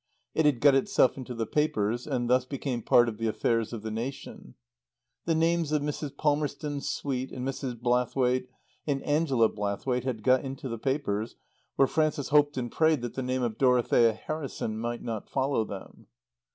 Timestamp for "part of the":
2.81-3.27